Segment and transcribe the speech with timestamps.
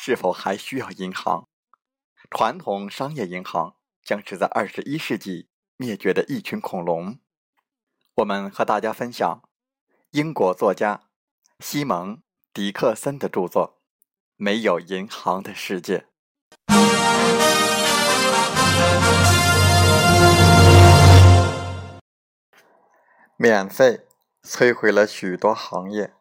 [0.00, 1.48] 是否还需要银行？
[2.30, 7.18] 传统商业银行将是在二十一世纪灭绝的一群恐龙。
[8.14, 9.42] 我们和大家分享
[10.12, 11.08] 英国作家
[11.58, 12.16] 西蒙·
[12.52, 13.80] 迪克森的著作
[14.36, 16.06] 《没有银行的世界》。
[23.36, 24.04] 免费。
[24.44, 26.14] 摧毁了许多行业。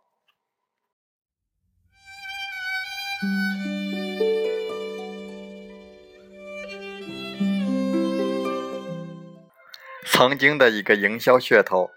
[10.18, 11.92] 曾经的一个营销噱头，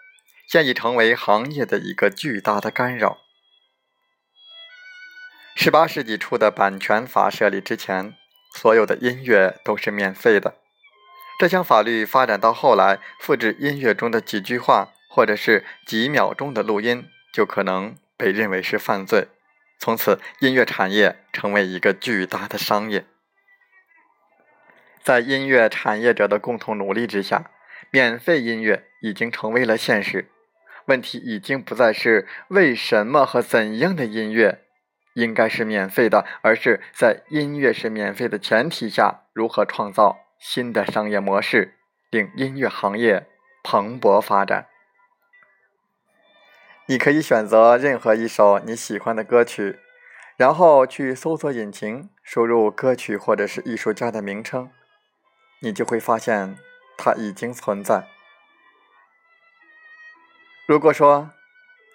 [0.47, 3.17] 现已成为行业的一个巨大的干扰。
[5.57, 8.15] 十八世纪初的版权法设立之前，
[8.55, 10.57] 所有的音乐都是免费的。
[11.39, 14.93] 这项法律发展到后来，复制音乐中的几句话。
[15.13, 19.27] 或者是几秒钟的录音就可能被认为是犯罪，
[19.81, 23.05] 从此音乐产业成为一个巨大的商业。
[25.03, 27.51] 在音乐产业者的共同努力之下，
[27.91, 30.31] 免费音乐已经成为了现实。
[30.87, 34.63] 问题已经不再是为什么和怎样的音乐
[35.15, 41.75] 应该是免费的，而是在音乐是免费的前提下，如何创造新的商业模式，
[42.11, 43.27] 令音乐行业
[43.63, 44.67] 蓬勃发展。
[46.87, 49.79] 你可以选择任何一首你喜欢的歌曲，
[50.37, 54.71] 然后去搜索引擎输入歌曲或者是艺术家的名称，
[55.61, 56.57] 你就会发现
[57.01, 58.07] 它已经存在。
[60.67, 61.31] 如果说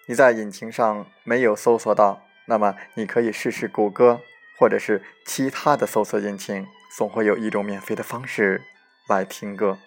[0.07, 4.21] 你在引擎上没有搜索到，那么你可以试试谷歌
[4.57, 6.65] 或者是其他的搜索引擎，
[6.97, 8.63] 总会有一种免费的方式
[9.07, 9.77] 来听歌，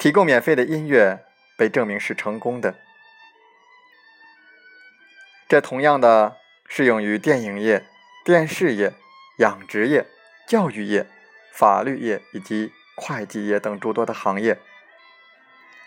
[0.00, 1.24] 提供免费的音乐。
[1.56, 2.74] 被证明是成功的，
[5.46, 7.84] 这同样的适用于电影业、
[8.24, 8.94] 电视业、
[9.40, 10.06] 养殖业、
[10.48, 11.06] 教育业、
[11.52, 14.58] 法律业以及会计业等诸多的行业。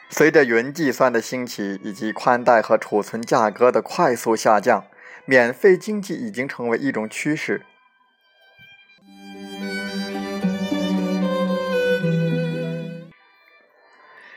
[0.10, 4.86] 随着云计算的兴起以及宽带和储存价格的快速下降，
[5.26, 7.66] 免费经济已经成为一种趋势。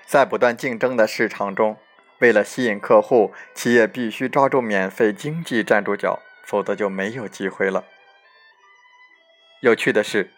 [0.06, 1.76] 在不断竞争的市场中，
[2.20, 7.84] 为了吸引客户，企业必须抓住免费经济站住脚，否则就没有机会了。
[9.60, 10.30] 有趣的是，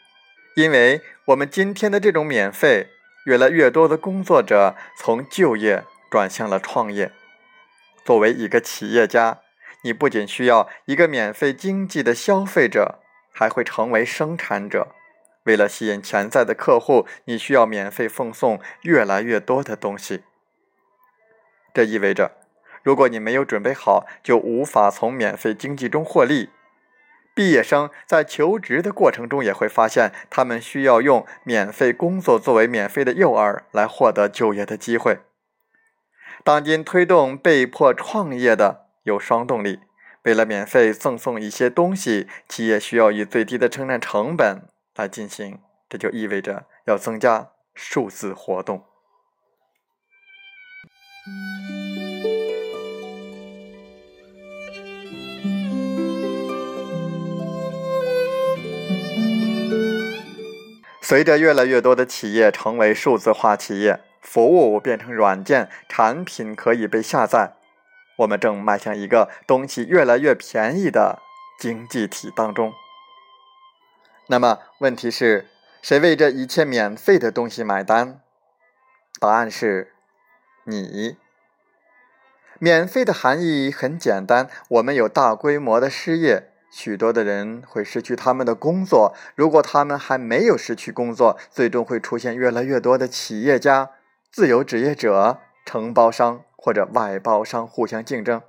[0.58, 2.88] 因为我们今天的这种免费，
[3.26, 7.12] 越来越多的工作者从就业转向了创业。
[8.04, 9.38] 作为一个企业家，
[9.84, 12.98] 你不仅需要一个免费经济的消费者，
[13.32, 14.88] 还会成为生产者。
[15.44, 20.24] 为了吸引潜在的客户，你需要免费奉送越来越多的东西。
[21.72, 22.32] 这意味着，
[22.82, 26.50] 如果你没有准备好，就无法从免费经济中获利。
[27.38, 35.20] 毕业生在求职的过程中也会发现，他们需要用免费工作作为免费的诱饵来获得就业的机会。
[36.42, 39.78] 当今推动被迫创业的有双动力：
[40.24, 44.62] 为了免费赠送一些东西，企业需要以最低的生产成本。
[44.96, 48.84] 来进行，这就意味着要增加数字活动。
[61.08, 67.54] 随着越来越多的企业成为数字化企业，服务变成软件，产品可以被下载，
[68.18, 71.22] 我们正迈向一个东西越来越便宜的
[71.58, 72.74] 经济体当中。
[74.26, 75.48] 那么，问题是，
[75.80, 78.20] 谁为这一切免费的东西买单？
[79.18, 79.94] 答案是，
[80.64, 81.16] 你。
[82.58, 86.52] 免费的含义很简单，我们有大规模的失业。
[86.70, 93.90] 许多的人会失去他们的工作，如果他们还没有失去工作，最终会出现越来越多的企业家、
[94.30, 98.42] 自由职业者、承包商或者外包商互相竞争，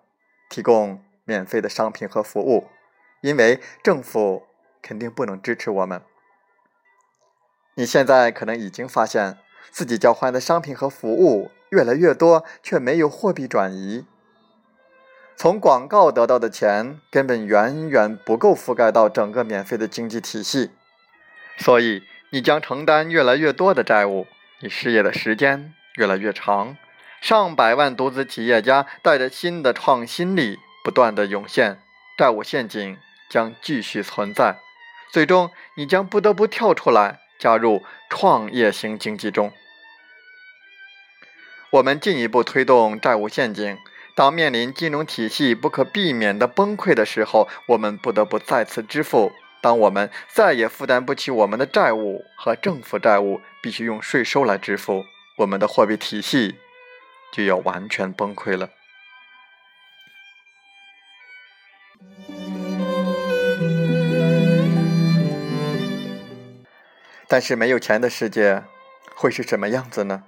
[0.49, 2.67] 提供免费的商品和服务，
[3.21, 4.43] 因为政府
[4.81, 6.01] 肯定不能支持我们。
[7.75, 9.37] 你现在可能已经发现
[9.71, 14.05] 自己交换的商品和服务越来越多，却没有货币转移。
[15.41, 20.71] 从广告得到的钱根本远远不够覆盖到整个免费的经济体系，
[21.57, 24.27] 所以你将承担越来越多的债务，
[24.59, 26.75] 你失业的时间越来越长。
[27.21, 31.79] 上百万独资企业家带着新的创新力不断的涌现，
[32.17, 32.97] 债务陷阱
[33.29, 34.57] 将继续存在，
[35.09, 39.53] 最终你将不得不跳出来加入创业型经济中。
[41.69, 43.77] 我们进一步推动债务陷阱。
[44.19, 49.31] 当面临金融体系不可避免的崩溃的时候，我们不得不再次支付。
[49.61, 55.05] 当我们再也负担不起我们的债务和政府债务，必须用税收来支付，
[55.37, 56.59] 我们的货币体系
[57.31, 58.69] 就要完全崩溃了。
[67.29, 68.63] 但是，没有钱的世界
[69.15, 70.25] 会是什么样子呢？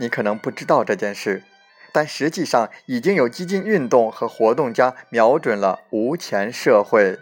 [0.00, 1.44] 你可能不知道这件事。
[1.92, 7.18] 但实际上，已经有激进运动和活动家瞄准了无钱社会。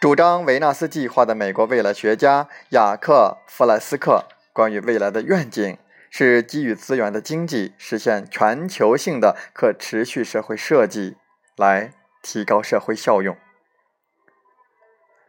[0.00, 5.78] 主张维纳斯计划的美国未来学家雅克·弗莱斯克，关于未来的愿景
[6.10, 11.16] 是基于资源的经济，实现全球性的可持续社会设计，
[11.56, 13.34] 来提高社会效用。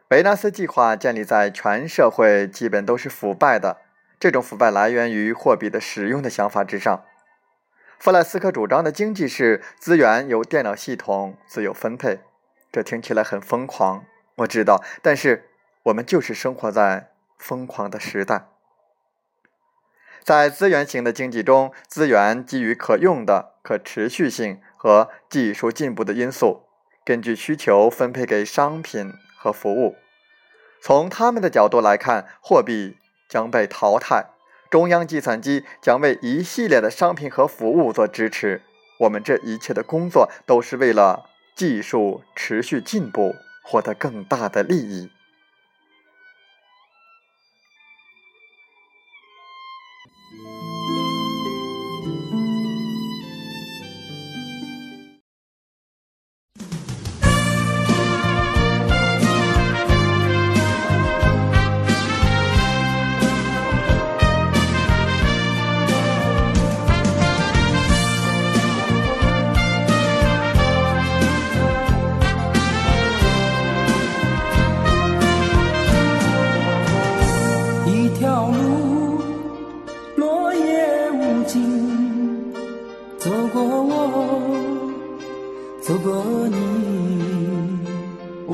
[0.08, 3.78] 维纳斯计划建立在全社会基本都是腐败的。
[4.18, 7.04] 这种腐败来源于货币的使用的想法之上。
[7.98, 12.20] 弗莱斯克主张的经济是资源由电脑系统自由分配，
[12.70, 14.04] 这听起来很疯狂，
[14.36, 15.48] 我知道，但是
[15.84, 18.48] 我们就是生活在疯狂的时代。
[20.22, 26.64] 在资源型的经济中，资源基于可用的、可持续性和技术进步的因素，
[27.04, 29.96] 根据需求分配给商品和服务。
[30.82, 32.98] 从他们的角度来看，货币。
[33.28, 34.30] 将被淘汰，
[34.70, 38.62] 中央计算机将为一系列的商品和服务做支持。
[39.00, 45.10] 我们这一切的工作都是为了技术持续进步，获得更大的利益。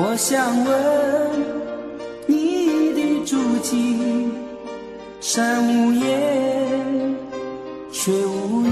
[0.05, 0.75] 我想问
[2.27, 4.33] 你的足迹，
[5.21, 7.15] 山无言，
[7.93, 8.72] 水无语。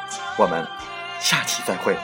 [0.41, 0.67] 我们
[1.19, 1.95] 下期再会。